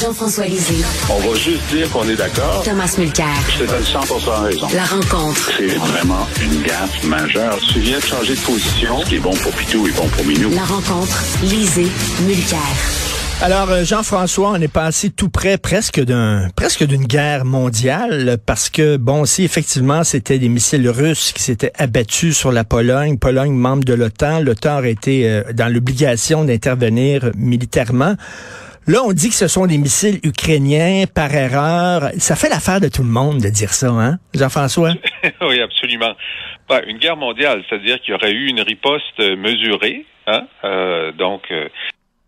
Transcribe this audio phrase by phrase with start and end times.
[0.00, 0.84] Jean-François Lisée.
[1.08, 2.62] On va juste dire qu'on est d'accord.
[2.62, 3.26] Thomas Mulcair.
[3.48, 4.00] Je te donne 100
[4.42, 4.66] raison.
[4.74, 5.52] La rencontre.
[5.56, 7.58] C'est vraiment une gaffe majeure.
[7.72, 9.00] Tu viens de changer de position.
[9.00, 10.50] Ce qui est bon pour Pitou est bon pour Minou.
[10.50, 11.24] La rencontre.
[11.42, 11.86] Lisée.
[12.26, 12.58] Mulcair.
[13.40, 18.68] Alors, euh, Jean-François, on est passé tout près presque d'un presque d'une guerre mondiale parce
[18.68, 23.52] que, bon, si effectivement c'était des missiles russes qui s'étaient abattus sur la Pologne, Pologne
[23.52, 28.14] membre de l'OTAN, l'OTAN aurait été euh, dans l'obligation d'intervenir militairement.
[28.88, 32.10] Là, on dit que ce sont des missiles ukrainiens par erreur.
[32.18, 34.92] Ça fait l'affaire de tout le monde de dire ça, hein, Jean-François?
[35.40, 36.14] oui, absolument.
[36.86, 41.50] Une guerre mondiale, c'est-à-dire qu'il y aurait eu une riposte mesurée, hein, euh, donc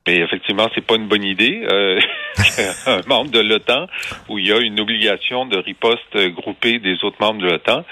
[0.09, 1.67] mais effectivement, c'est pas une bonne idée.
[1.71, 2.01] Euh,
[2.87, 3.89] un membre de l'OTAN
[4.31, 7.85] où il y a une obligation de riposte groupée des autres membres de l'OTAN.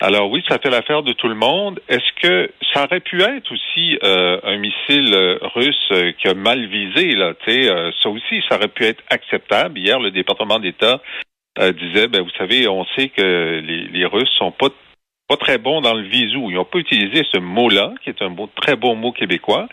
[0.00, 1.80] Alors oui, ça fait l'affaire de tout le monde.
[1.88, 7.16] Est-ce que ça aurait pu être aussi euh, un missile russe qui a mal visé
[7.16, 9.78] là euh, Ça aussi, ça aurait pu être acceptable.
[9.78, 11.00] Hier, le département d'État
[11.58, 14.68] disait, ben vous savez, on sait que les, les Russes sont pas
[15.28, 16.50] pas très bon dans le visou.
[16.50, 19.68] Ils n'ont pas utilisé ce mot-là, qui est un mot, très bon mot québécois,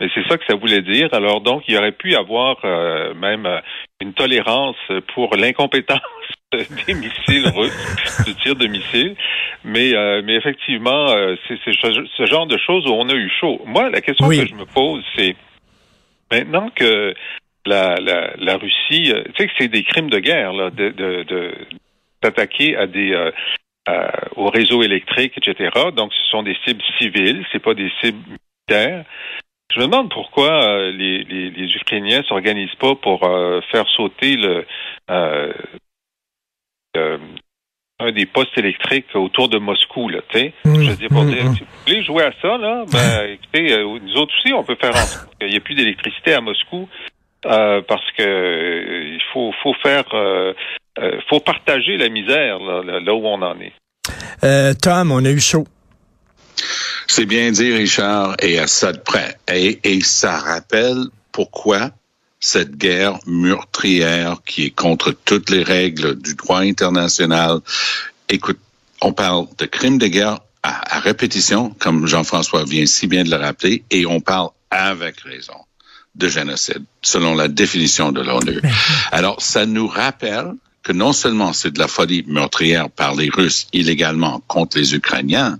[0.00, 1.08] mais c'est ça que ça voulait dire.
[1.12, 3.60] Alors donc, il y aurait pu avoir euh, même euh,
[4.00, 4.76] une tolérance
[5.14, 6.00] pour l'incompétence
[6.86, 9.16] des missiles russes, du tir de missiles.
[9.64, 11.06] Mais, euh, mais effectivement,
[11.46, 13.60] c'est ce genre de choses où on a eu chaud.
[13.66, 15.36] Moi, la question que je me pose, c'est
[16.32, 17.14] maintenant que
[17.66, 21.54] la, la, la Russie, tu sais que c'est des crimes de guerre, là, de, de,
[22.22, 23.14] d'attaquer à des
[23.88, 25.70] euh, au réseau électrique, etc.
[25.96, 29.04] Donc, ce sont des cibles civiles, c'est pas des cibles militaires.
[29.72, 34.36] Je me demande pourquoi euh, les, les, les, Ukrainiens s'organisent pas pour euh, faire sauter
[34.36, 34.66] le
[36.96, 40.54] un des postes électriques autour de Moscou, là, tu sais.
[40.64, 43.30] Mmh, je veux dire, pour mmh, dire, si vous voulez jouer à ça, là, ben,
[43.32, 46.40] écoutez, nous autres aussi, on peut faire en sorte qu'il n'y ait plus d'électricité à
[46.40, 46.88] Moscou,
[47.42, 50.04] parce que il faut, faut faire
[50.98, 53.72] euh, faut partager la misère là, où on en est.
[54.44, 55.66] Euh, Tom, on a eu chaud.
[57.06, 59.36] C'est bien dit, Richard, et à ça de près.
[59.52, 61.90] Et, et ça rappelle pourquoi
[62.40, 67.60] cette guerre meurtrière qui est contre toutes les règles du droit international.
[68.28, 68.58] Écoute,
[69.02, 73.30] on parle de crimes de guerre à, à répétition, comme Jean-François vient si bien de
[73.30, 75.54] le rappeler, et on parle avec raison
[76.14, 78.60] de génocide, selon la définition de l'ONU.
[79.12, 83.66] Alors, ça nous rappelle que non seulement c'est de la folie meurtrière par les Russes
[83.72, 85.58] illégalement contre les Ukrainiens,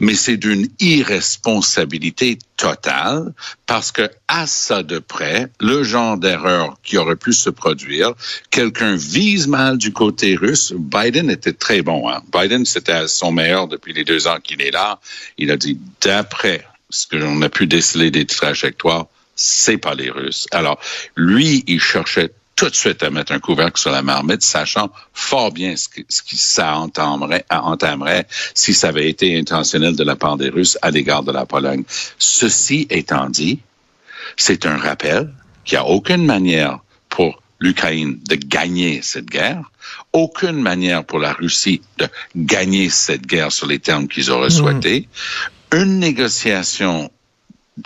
[0.00, 3.32] mais c'est d'une irresponsabilité totale
[3.66, 8.12] parce que à ça de près, le genre d'erreur qui aurait pu se produire,
[8.50, 10.72] quelqu'un vise mal du côté russe.
[10.76, 12.08] Biden était très bon.
[12.08, 12.22] Hein?
[12.32, 15.00] Biden, c'était son meilleur depuis les deux ans qu'il est là.
[15.38, 20.10] Il a dit, d'après ce que l'on a pu déceler des trajectoires, c'est pas les
[20.10, 20.46] Russes.
[20.50, 20.78] Alors,
[21.16, 25.52] lui, il cherchait tout de suite à mettre un couvercle sur la marmite, sachant fort
[25.52, 30.16] bien ce, que, ce qui ça entamerait, entamerait si ça avait été intentionnel de la
[30.16, 31.84] part des Russes à l'égard de la Pologne.
[32.18, 33.60] Ceci étant dit,
[34.36, 35.32] c'est un rappel
[35.64, 39.70] qu'il n'y a aucune manière pour l'Ukraine de gagner cette guerre,
[40.12, 44.50] aucune manière pour la Russie de gagner cette guerre sur les termes qu'ils auraient mmh.
[44.50, 45.08] souhaité.
[45.72, 47.10] Une négociation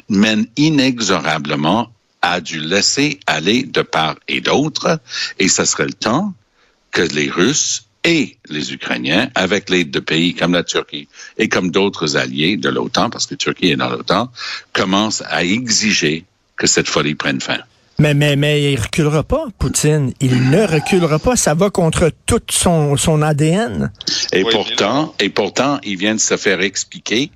[0.08, 1.90] mène inexorablement
[2.22, 5.00] a dû laisser aller de part et d'autre,
[5.38, 6.34] et ce serait le temps
[6.90, 11.70] que les Russes et les Ukrainiens, avec l'aide de pays comme la Turquie et comme
[11.70, 14.30] d'autres alliés de l'OTAN, parce que la Turquie est dans l'OTAN,
[14.72, 16.24] commencent à exiger
[16.56, 17.58] que cette folie prenne fin.
[17.98, 20.12] Mais, mais, mais il reculera pas, Poutine.
[20.20, 21.34] Il ne reculera pas.
[21.34, 23.90] Ça va contre tout son, son ADN.
[24.32, 27.30] Et pourtant, et pourtant, il vient de se faire expliquer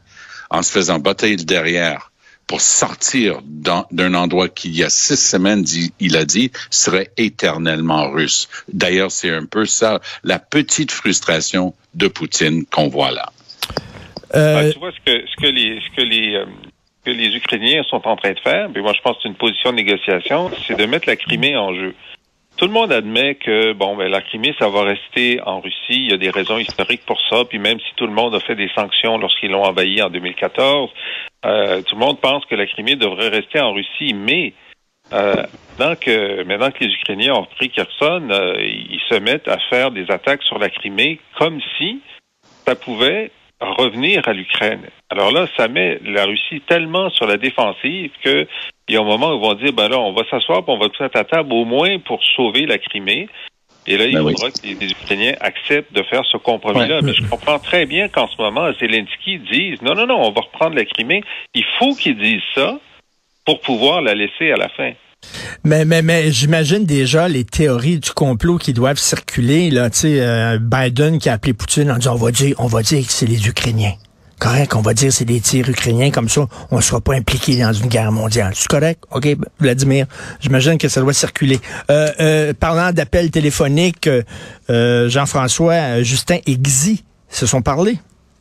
[0.51, 2.10] en se faisant botter derrière
[2.51, 5.65] pour sortir d'un endroit qui, il y a six semaines,
[6.01, 8.49] il a dit, serait éternellement russe.
[8.73, 13.31] D'ailleurs, c'est un peu ça, la petite frustration de Poutine qu'on voit là.
[14.35, 14.69] Euh...
[14.69, 16.47] Ah, tu vois, ce que, ce que les, ce que les, euh,
[17.05, 19.37] que les Ukrainiens sont en train de faire, puis moi je pense que c'est une
[19.37, 21.95] position de négociation, c'est de mettre la Crimée en jeu.
[22.61, 25.75] Tout le monde admet que bon, ben la Crimée, ça va rester en Russie.
[25.89, 27.47] Il y a des raisons historiques pour ça.
[27.47, 30.91] Puis même si tout le monde a fait des sanctions lorsqu'ils l'ont envahi en 2014,
[31.47, 34.13] euh, tout le monde pense que la Crimée devrait rester en Russie.
[34.13, 34.53] Mais
[35.15, 35.43] euh,
[35.79, 40.43] maintenant, que, les Ukrainiens ont pris Kherson, euh, ils se mettent à faire des attaques
[40.43, 42.03] sur la Crimée comme si
[42.67, 43.31] ça pouvait
[43.61, 44.83] revenir à l'Ukraine.
[45.11, 48.47] Alors là, ça met la Russie tellement sur la défensive que
[48.89, 50.79] il y a un moment où ils vont dire, ben là, on va s'asseoir, on
[50.79, 53.29] va tout mettre à table au moins pour sauver la Crimée.
[53.87, 57.01] Et là, il ben faudra que les, Ukrainiens acceptent de faire ce compromis-là.
[57.03, 60.41] Mais je comprends très bien qu'en ce moment, Zelensky dise, non, non, non, on va
[60.41, 61.23] reprendre la Crimée.
[61.55, 62.79] Il faut qu'ils disent ça
[63.45, 64.93] pour pouvoir la laisser à la fin.
[65.65, 69.71] Mais, mais, mais j'imagine déjà les théories du complot qui doivent circuler.
[69.71, 72.67] Là, tu sais, euh, Biden qui a appelé Poutine en disant on va dire, on
[72.67, 73.95] va dire que c'est les Ukrainiens.
[74.41, 77.15] Correct, on va dire que c'est des tirs ukrainiens, comme ça, on ne sera pas
[77.15, 78.53] impliqué dans une guerre mondiale.
[78.55, 79.05] C'est correct?
[79.11, 79.29] OK,
[79.59, 80.07] Vladimir,
[80.41, 81.59] j'imagine que ça doit circuler.
[81.91, 87.99] Euh, euh, parlant d'appels téléphoniques, euh, Jean-François, Justin et Xi se sont parlé.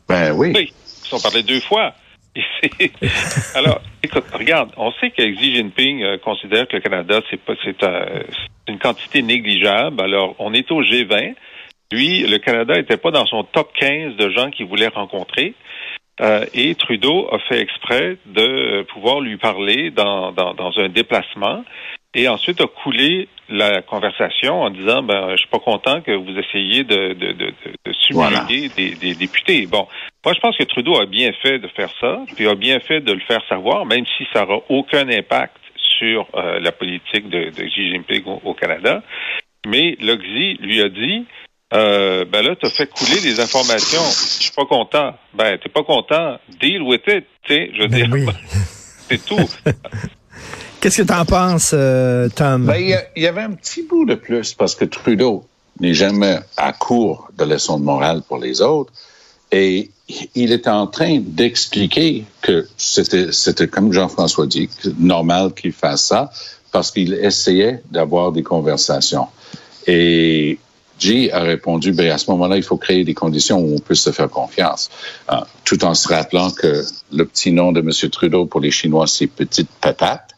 [0.08, 0.52] Ben oui.
[0.54, 1.92] Oui, ils se sont parlé deux fois.
[3.54, 7.54] Alors, écoute, regarde, on sait que Xi Jinping euh, considère que le Canada, c'est pas,
[7.64, 7.76] c'est
[8.68, 10.00] une quantité négligeable.
[10.00, 11.34] Alors, on est au G20.
[11.92, 15.54] Lui, le Canada n'était pas dans son top 15 de gens qu'il voulait rencontrer.
[16.20, 21.64] Euh, et Trudeau a fait exprès de pouvoir lui parler dans, dans, dans un déplacement
[22.14, 26.38] et ensuite a coulé la conversation en disant ben je suis pas content que vous
[26.38, 27.52] essayiez de, de, de,
[27.84, 29.66] de des, des, députés.
[29.66, 29.86] Bon,
[30.24, 33.00] moi je pense que Trudeau a bien fait de faire ça, puis a bien fait
[33.00, 35.56] de le faire savoir, même si ça n'aura aucun impact
[35.98, 39.02] sur euh, la politique de, de Xi Jinping au, Canada.
[39.66, 41.26] Mais l'Oxy lui a dit
[41.72, 44.02] euh, ben là, tu as fait couler des informations.
[44.02, 45.14] Je suis pas content.
[45.34, 46.38] Ben, t'es pas content.
[46.60, 47.24] Deal with it.
[47.44, 48.34] Tu sais, je veux ben dire,
[49.08, 49.48] c'est tout.
[50.80, 52.64] Qu'est-ce que tu en penses, euh, Tom?
[52.64, 52.76] Ben,
[53.14, 55.44] il y, avait un petit bout de plus parce que Trudeau
[55.78, 58.92] n'est jamais à court de leçons de morale pour les autres.
[59.52, 59.90] Et
[60.34, 64.68] il était en train d'expliquer que c'était, c'était comme Jean-François dit,
[64.98, 66.30] normal qu'il fasse ça
[66.72, 69.26] parce qu'il essayait d'avoir des conversations.
[69.86, 70.58] Et
[70.98, 73.94] G a répondu, ben à ce moment-là, il faut créer des conditions où on peut
[73.94, 74.90] se faire confiance,
[75.32, 77.90] euh, tout en se rappelant que le petit nom de M.
[78.10, 80.36] Trudeau pour les Chinois, c'est Petite Patate.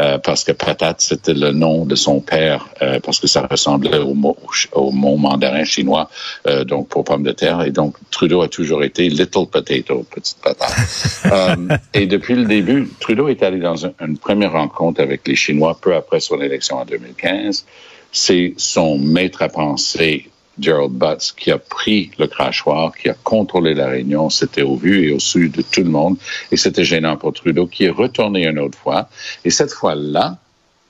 [0.00, 3.98] Euh, parce que patate, c'était le nom de son père, euh, parce que ça ressemblait
[3.98, 4.36] au mot,
[4.72, 6.08] au mot mandarin chinois,
[6.46, 7.62] euh, donc pour pomme de terre.
[7.62, 11.80] Et donc, Trudeau a toujours été Little Potato, petite patate.
[11.94, 15.94] et depuis le début, Trudeau est allé dans une première rencontre avec les Chinois peu
[15.94, 17.64] après son élection en 2015.
[18.12, 20.28] C'est son maître à penser
[20.60, 24.30] Gerald Butts, qui a pris le crachoir, qui a contrôlé la réunion.
[24.30, 26.16] C'était au vu et au su de tout le monde.
[26.50, 29.08] Et c'était gênant pour Trudeau, qui est retourné une autre fois.
[29.44, 30.38] Et cette fois-là,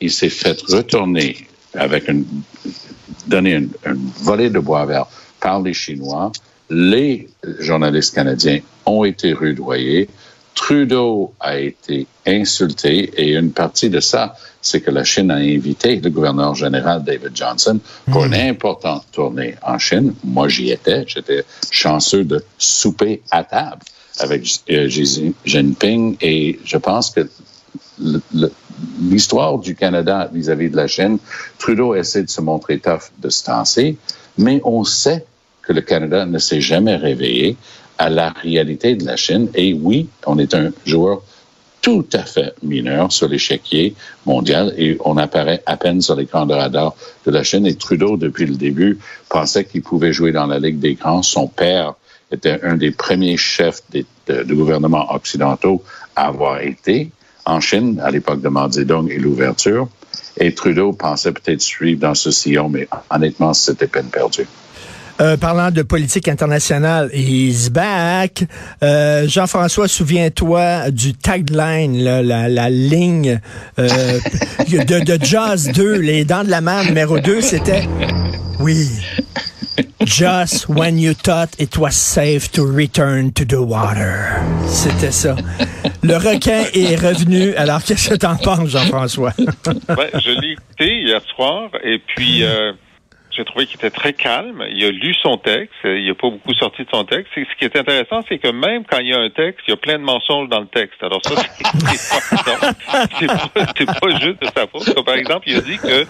[0.00, 1.37] il s'est fait retourner
[1.75, 2.25] avec une,
[3.26, 5.06] donner une, une volée de bois vert
[5.41, 6.32] par les Chinois.
[6.71, 7.29] Les
[7.59, 10.09] journalistes canadiens ont été rudoyés.
[10.58, 16.00] Trudeau a été insulté et une partie de ça, c'est que la Chine a invité
[16.00, 17.78] le gouverneur général David Johnson
[18.10, 18.50] pour une hmm.
[18.50, 20.14] importante tournée en Chine.
[20.25, 21.05] Moi, j'y étais.
[21.06, 23.82] J'étais chanceux de souper à table
[24.19, 27.28] avec euh, Xi Jinping et je pense que
[29.00, 31.19] l'histoire du Canada vis-à-vis de la Chine,
[31.61, 33.96] Trudeau essaie de se montrer tough de se tasser,
[34.37, 35.25] mais on sait
[35.62, 37.56] que le Canada ne s'est jamais réveillé
[37.99, 39.49] à la réalité de la Chine.
[39.55, 41.23] Et oui, on est un joueur
[41.81, 43.95] tout à fait mineur sur l'échiquier
[44.27, 47.67] mondial et on apparaît à peine sur l'écran de radar de la Chine.
[47.67, 48.99] Et Trudeau, depuis le début,
[49.29, 51.23] pensait qu'il pouvait jouer dans la Ligue des grands.
[51.23, 51.95] Son père
[52.31, 55.83] était un des premiers chefs de, de occidentaux
[56.15, 57.11] à avoir été
[57.45, 59.89] en Chine à l'époque de Mao Zedong et l'ouverture.
[60.37, 64.47] Et Trudeau pensait peut-être suivre dans ce sillon, mais honnêtement, c'était peine perdue.
[65.20, 68.44] Euh, parlant de politique internationale, he's back.
[68.85, 73.40] Euh, Jean-François, souviens-toi du tagline, la, la, ligne
[73.81, 73.88] euh,
[74.69, 77.83] de, de Jaws 2, Les Dents de la Mer numéro 2, c'était
[78.61, 78.87] oui.
[80.04, 84.40] Just when you thought it was safe to return to the water.
[84.69, 85.35] C'était ça.
[86.02, 87.54] Le requin est revenu.
[87.57, 89.33] Alors, qu'est-ce que t'en penses, Jean-François?
[89.37, 92.45] ben, je l'ai écouté hier soir et puis
[93.38, 94.66] j'ai trouvé qu'il était très calme.
[94.71, 95.73] Il a lu son texte.
[95.85, 97.33] Il n'a pas beaucoup sorti de son texte.
[97.35, 99.75] ce qui est intéressant, c'est que même quand il y a un texte, il y
[99.75, 101.00] a plein de mensonges dans le texte.
[101.02, 101.62] Alors ça, c'est
[103.87, 105.04] pas, pas, juste de sa faute.
[105.04, 106.04] par exemple, il a dit que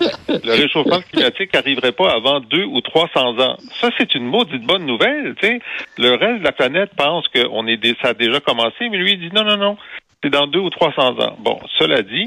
[0.47, 3.59] le réchauffement climatique n'arriverait pas avant deux ou trois cents ans.
[3.81, 5.35] Ça, c'est une maudite bonne nouvelle.
[5.41, 5.61] sais.
[5.99, 9.21] Le reste de la planète pense que est, ça a déjà commencé, mais lui, il
[9.21, 9.77] dit non, non, non
[10.23, 11.37] c'est dans deux ou trois cents ans.
[11.39, 12.25] Bon, cela dit,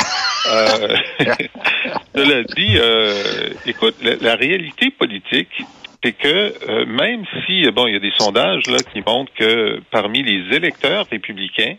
[0.47, 0.95] euh,
[2.15, 5.63] cela dit, euh, écoute, la, réalité politique,
[6.03, 9.81] c'est que euh, même si, bon, il y a des sondages là qui montrent que
[9.91, 11.75] parmi les électeurs républicains,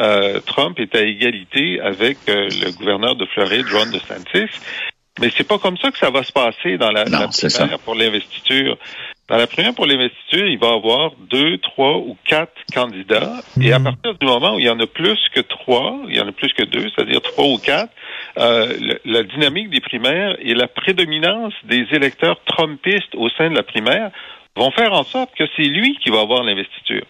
[0.00, 4.50] euh, Trump est à égalité avec le gouverneur de Floride, Ron DeSantis,
[5.20, 7.96] mais c'est pas comme ça que ça va se passer dans la, la primaire pour
[7.96, 8.78] l'investiture.
[9.28, 13.42] Dans la première pour l'investiture, il va y avoir deux, trois ou quatre candidats.
[13.60, 13.84] Et à mhm.
[13.84, 16.32] partir du moment où il y en a plus que trois, il y en a
[16.32, 17.92] plus que deux, c'est-à-dire trois ou quatre,
[18.38, 23.62] euh, la dynamique des primaires et la prédominance des électeurs trumpistes au sein de la
[23.62, 24.10] primaire
[24.56, 27.04] vont faire en sorte que c'est lui qui va avoir l'investiture.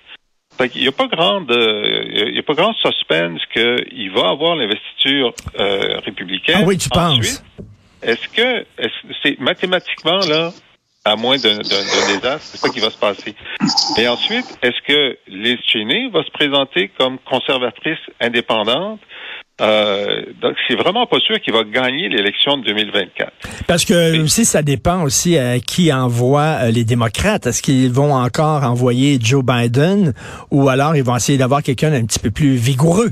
[0.56, 4.30] Fait qu'il n'y a pas grande, euh, il y a pas grand suspense qu'il va
[4.30, 6.56] avoir l'investiture euh, républicaine.
[6.62, 7.44] Ah oui, tu Ensuite, penses?
[8.02, 10.50] Est-ce que est-ce- c'est mathématiquement là,
[11.08, 13.34] à moins d'un désastre, c'est ça qui va se passer.
[13.98, 19.00] Et ensuite, est-ce que Liz Cheney va se présenter comme conservatrice indépendante?
[19.60, 23.32] Euh, donc, c'est vraiment pas sûr qu'il va gagner l'élection de 2024.
[23.66, 27.46] Parce que aussi, ça dépend aussi à qui envoie euh, les démocrates.
[27.46, 30.12] Est-ce qu'ils vont encore envoyer Joe Biden
[30.52, 33.10] ou alors ils vont essayer d'avoir quelqu'un d'un petit peu plus vigoureux,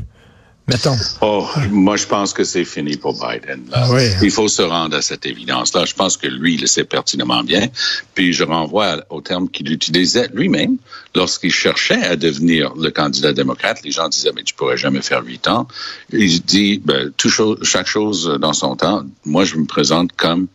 [0.68, 0.96] mettons?
[1.20, 3.64] Oh, moi, je pense que c'est fini pour Biden.
[3.70, 3.88] là.
[3.90, 4.08] Oui.
[4.22, 5.84] Il faut se rendre à cette évidence-là.
[5.84, 7.68] Je pense que lui, il le sait pertinemment bien.
[8.14, 10.76] Puis je renvoie au terme qu'il utilisait lui-même
[11.14, 13.82] lorsqu'il cherchait à devenir le candidat démocrate.
[13.84, 15.68] Les gens disaient, mais tu pourrais jamais faire huit ans.
[16.12, 19.04] Il dit, ben, tout chose, chaque chose dans son temps.
[19.24, 20.48] Moi, je me présente comme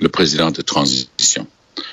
[0.00, 1.46] le président de transition.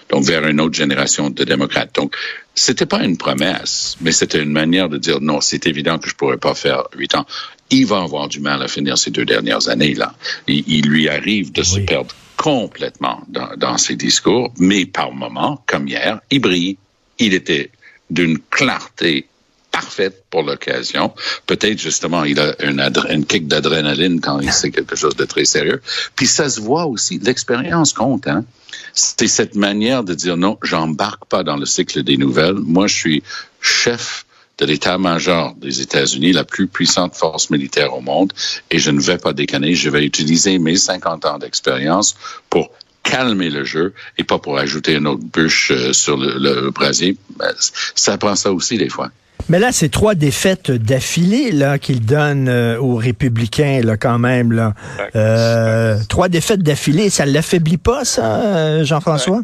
[0.10, 1.94] Donc, vers une autre génération de démocrates.
[1.96, 2.16] Donc,
[2.56, 6.16] c'était pas une promesse, mais c'était une manière de dire non, c'est évident que je
[6.16, 7.26] pourrais pas faire huit ans.
[7.72, 10.16] Il va avoir du mal à finir ces deux dernières années-là.
[10.48, 15.64] Il, il lui arrive de se perdre complètement dans, dans ses discours, mais par moments,
[15.68, 16.78] comme hier, il brille.
[17.20, 17.70] Il était
[18.10, 19.28] d'une clarté
[19.72, 21.14] parfaite pour l'occasion.
[21.46, 25.46] Peut-être justement, il a une, une kick d'adrénaline quand il sait quelque chose de très
[25.46, 25.82] sérieux.
[26.16, 28.28] Puis ça se voit aussi, l'expérience compte.
[28.28, 28.46] Hein?
[28.94, 32.56] C'est cette manière de dire non, j'embarque pas dans le cycle des nouvelles.
[32.56, 33.24] Moi, je suis
[33.62, 34.26] chef
[34.60, 38.34] de l'état-major des États-Unis, la plus puissante force militaire au monde,
[38.70, 42.16] et je ne vais pas déconner, je vais utiliser mes 50 ans d'expérience
[42.50, 42.70] pour
[43.04, 47.18] calmer le jeu et pas pour ajouter une autre bûche euh, sur le, le brasier.
[47.38, 47.52] Ben,
[47.96, 49.10] Ça prend ça aussi des fois.
[49.48, 54.52] Mais là, c'est trois défaites d'affilée là qu'il donne euh, aux républicains là quand même
[54.52, 54.76] là.
[55.16, 59.42] Euh, trois défaites d'affilée, ça l'affaiblit pas ça, Jean-François?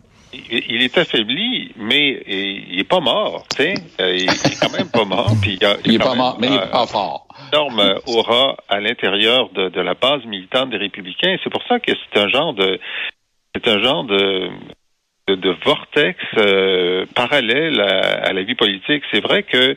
[0.49, 3.45] Il est affaibli, mais il n'est pas mort.
[3.55, 3.73] tu sais.
[3.99, 5.31] Euh, Il, est quand même pas mort.
[5.41, 7.27] Puis il, a- Il est pas mort, mais il euh, est pas fort.
[7.51, 11.37] énorme aura à l'intérieur de, de la base militante des républicains.
[11.43, 12.79] C'est pour ça que c'est un genre de
[13.55, 14.49] c'est un genre de
[15.27, 19.03] de, de vortex euh, parallèle à, à la vie politique.
[19.11, 19.75] C'est vrai que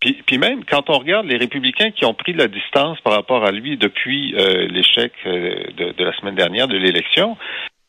[0.00, 3.12] puis, puis même quand on regarde les républicains qui ont pris de la distance par
[3.14, 7.36] rapport à lui depuis euh, l'échec euh, de, de la semaine dernière de l'élection,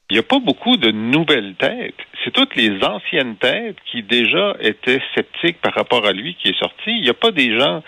[0.10, 1.96] il n'y a pas beaucoup de nouvelles têtes.
[2.24, 6.60] C'est toutes les anciennes têtes qui déjà étaient sceptiques par rapport à lui qui est
[6.60, 6.92] sorti.
[6.92, 7.82] Il n'y a pas des gens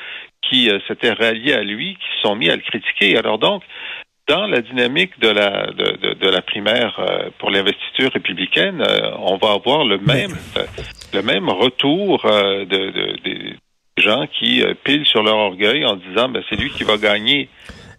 [0.49, 3.17] qui euh, s'étaient ralliés à lui, qui se sont mis à le critiquer.
[3.17, 3.63] Alors donc,
[4.27, 9.11] dans la dynamique de la de, de, de la primaire euh, pour l'investiture républicaine, euh,
[9.19, 10.31] on va avoir le même
[11.13, 13.55] le même retour de, de- des
[13.97, 17.49] gens qui pilent sur leur orgueil en disant ben c'est lui qui va gagner.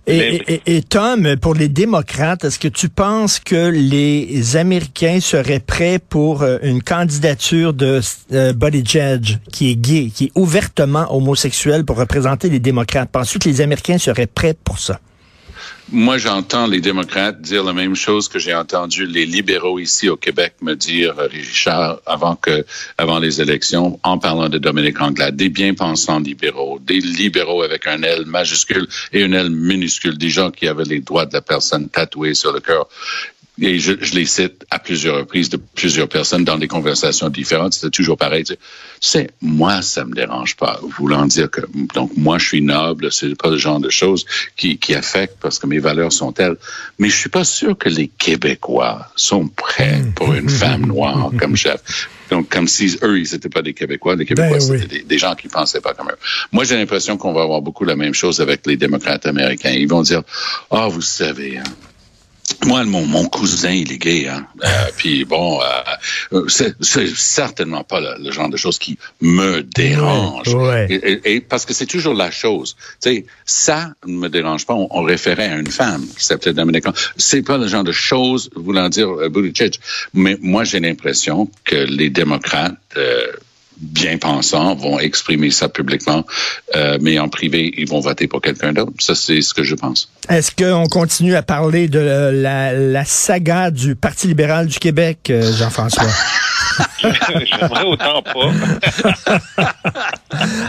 [0.06, 5.60] Et, Mais- et- Tom, pour les démocrates, est-ce que tu penses que les Américains seraient
[5.60, 8.00] prêts pour euh, une candidature de
[8.32, 13.08] euh, Buttigieg, qui est gay, qui est ouvertement homosexuel pour représenter les démocrates?
[13.10, 15.00] Penses-tu que les Américains seraient prêts pour ça?
[15.92, 20.16] Moi, j'entends les démocrates dire la même chose que j'ai entendu les libéraux ici au
[20.16, 22.64] Québec me dire, euh, Richard, avant que,
[22.96, 28.00] avant les élections, en parlant de Dominique Anglade, des bien-pensants libéraux, des libéraux avec un
[28.02, 31.90] L majuscule et un L minuscule, des gens qui avaient les droits de la personne
[31.90, 32.88] tatoués sur le cœur.
[33.60, 37.74] Et je, je les cite à plusieurs reprises de plusieurs personnes dans des conversations différentes.
[37.74, 38.42] C'était toujours pareil.
[38.42, 38.56] Tu
[39.00, 40.80] sais, moi, ça me dérange pas.
[40.98, 41.60] Voulant dire que,
[41.94, 43.12] donc, moi, je suis noble.
[43.12, 46.56] C'est pas le genre de choses qui, qui affectent parce que mes valeurs sont telles.
[46.98, 51.54] Mais je suis pas sûr que les Québécois sont prêts pour une femme noire comme
[51.54, 52.08] chef.
[52.30, 54.16] Donc, comme si eux, ils n'étaient pas des Québécois.
[54.16, 54.78] Les Québécois, Ben oui.
[54.80, 56.18] c'était des, des gens qui pensaient pas comme eux.
[56.50, 59.70] Moi, j'ai l'impression qu'on va avoir beaucoup la même chose avec les démocrates américains.
[59.70, 60.22] Ils vont dire,
[60.72, 61.64] ah, vous savez, hein,
[62.66, 64.46] moi, mon, mon cousin, il est gay, hein.
[64.64, 65.64] Euh, puis bon, euh,
[66.32, 66.48] euh,
[66.80, 70.54] c'est certainement pas le, le genre de choses qui me dérange.
[70.54, 72.76] Ouais, et- et parce que c'est toujours la chose.
[73.02, 74.74] Tu sais, ça ne me dérange pas.
[74.74, 76.84] On, on référait à une femme qui s'appelait Dominique.
[77.16, 79.74] C'est pas le genre de choses voulant dire euh, Buttigieg.
[80.12, 83.26] Mais moi, j'ai l'impression que les démocrates euh,
[83.78, 86.24] bien pensants vont exprimer ça publiquement,
[86.74, 88.92] euh, mais en privé, ils vont voter pour quelqu'un d'autre.
[88.98, 90.10] Ça, c'est ce que je pense.
[90.28, 95.52] Est-ce qu'on continue à parler de la, la saga du Parti libéral du Québec, euh,
[95.56, 96.06] Jean-François?
[97.00, 98.50] J'aimerais autant pas.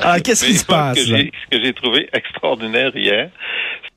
[0.01, 0.97] Alors, qu'est-ce qui se passe?
[0.99, 1.23] Ce que là?
[1.51, 3.29] ce que j'ai trouvé extraordinaire hier,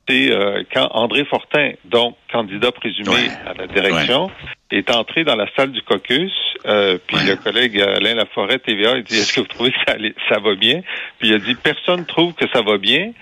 [0.09, 3.29] c'est euh, quand André Fortin, donc candidat présumé Ouais.
[3.47, 4.31] à la direction,
[4.71, 6.33] est entré dans la salle du caucus.
[6.67, 7.25] euh, puis Ouais.
[7.27, 9.95] le collègue Alain Laforêt, TVA, il dit Est-ce que vous trouvez que ça,
[10.29, 10.81] ça va bien?
[11.19, 13.12] Puis il a dit Personne trouve que ça va bien.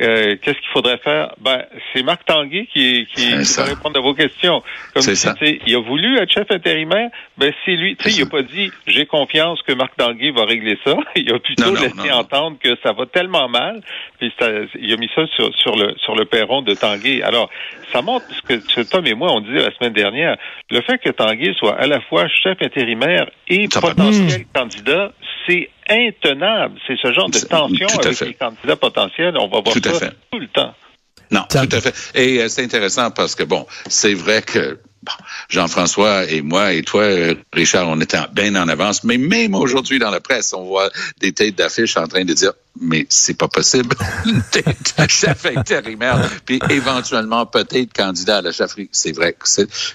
[0.00, 1.34] Euh, qu'est-ce qu'il faudrait faire?
[1.40, 4.62] Ben, c'est Marc Tanguay qui, qui, va répondre à vos questions.
[4.92, 5.34] Comme C'est si, ça.
[5.34, 7.94] tu sais, il a voulu être chef intérimaire, ben c'est lui.
[7.96, 8.30] Tu sais, C'est il a ça.
[8.30, 10.96] pas dit j'ai confiance que Marc Tanguay va régler ça.
[11.16, 12.12] Il a plutôt Non, non, laissé non, non.
[12.14, 13.80] entendre que ça va tellement mal,
[14.18, 17.22] puis ça- il a mis ça sur, sur le sur le perron de Tanguay.
[17.22, 17.48] Alors,
[17.92, 20.36] ça montre ce que ce Tom et moi on disait la semaine dernière.
[20.70, 25.12] Le fait que Tanguay soit à la fois chef intérimaire et Ça potentiel candidat,
[25.46, 26.78] c'est intenable.
[26.86, 28.26] C'est ce genre de tension avec fait.
[28.26, 29.36] les candidats potentiels.
[29.38, 30.16] On va voir Tout à ça fait.
[30.30, 30.74] tout le temps.
[31.30, 31.94] Non, tout à fait.
[32.14, 35.12] Et euh, c'est intéressant parce que, bon, c'est vrai que bon,
[35.48, 37.04] Jean-François et moi et toi,
[37.52, 40.90] Richard, on était en- bien en avance, mais même aujourd'hui dans la presse, on voit
[41.20, 43.94] des têtes d'affiches en train de dire mais c'est pas possible.
[45.08, 48.88] Chef intérimaire, puis éventuellement peut-être candidat à la chefferie.
[48.90, 49.46] C'est vrai que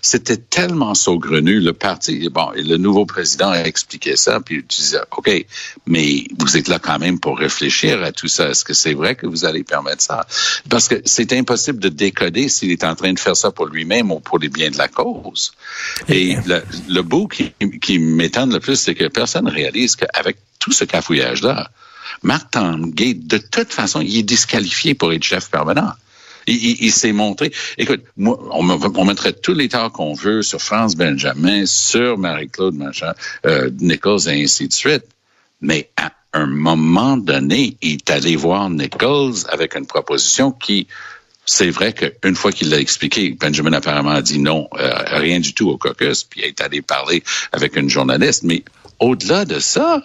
[0.01, 1.59] c'était tellement saugrenu.
[1.59, 5.29] Le parti, bon, le nouveau président a expliqué ça, puis tu disais, OK,
[5.87, 8.49] mais vous êtes là quand même pour réfléchir à tout ça.
[8.49, 10.25] Est-ce que c'est vrai que vous allez permettre ça?
[10.69, 14.09] Parce que c'est impossible de décoder s'il est en train de faire ça pour lui-même
[14.11, 15.38] ou pour les biens de la cause.
[16.07, 20.71] Et le, le bout qui, qui m'étonne le plus, c'est que personne réalise qu'avec tout
[20.71, 21.69] ce cafouillage-là,
[22.23, 25.91] Marc Tanguay, de toute façon, il est disqualifié pour être chef permanent.
[26.47, 27.51] Il, il- il s'est montré.
[27.77, 32.17] Écoute, moi, on, me- on mettrait tous les torts qu'on veut sur France Benjamin, sur
[32.17, 33.13] Marie-Claude machin,
[33.45, 35.03] euh, Nichols et ainsi de suite.
[35.61, 40.87] Mais à un moment donné, il est allé voir Nichols avec une proposition qui,
[41.51, 45.55] c'est vrai qu'une fois qu'il l'a expliqué, Benjamin apparemment a dit non, euh, rien du
[45.55, 48.43] tout au caucus, puis est allé parler avec une journaliste.
[48.43, 48.63] Mais
[48.99, 50.03] au-delà de ça,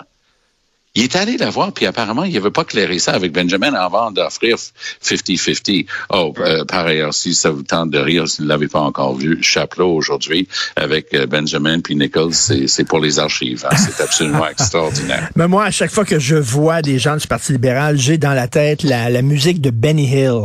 [0.95, 4.11] il est allé la voir, puis apparemment, il n'avait pas clairé ça avec Benjamin avant
[4.11, 4.57] d'offrir
[5.03, 5.87] 50-50.
[6.11, 8.81] Oh, euh, par ailleurs, si ça vous tente de rire, si vous ne l'avez pas
[8.81, 13.65] encore vu, Chaplot aujourd'hui avec euh, Benjamin puis Nichols, c'est c'est pour les archives.
[13.71, 13.77] hein.
[13.77, 15.29] C'est absolument extraordinaire.
[15.37, 18.33] Mais moi, à chaque fois que je vois des gens du Parti libéral, j'ai dans
[18.33, 20.43] la tête la, la musique de Benny Hill.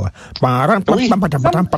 [0.98, 1.10] Oui,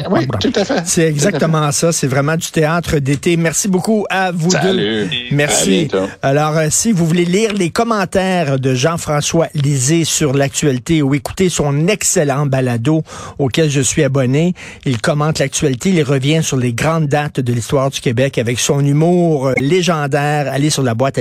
[0.10, 0.84] oui, tout à fait.
[0.86, 1.92] C'est exactement ça.
[1.92, 3.38] C'est vraiment du théâtre d'été.
[3.38, 5.06] Merci beaucoup à vous Salut.
[5.06, 5.10] deux.
[5.32, 5.88] Merci.
[6.22, 11.50] Alors, euh, si vous voulez lire les commentaires de Jean-François Lisée sur l'actualité ou écouter
[11.50, 13.04] son excellent balado
[13.40, 14.54] auquel je suis abonné,
[14.86, 18.86] il commente l'actualité, il revient sur les grandes dates de l'histoire du Québec avec son
[18.86, 20.52] humour légendaire.
[20.52, 21.18] Allez sur la boîte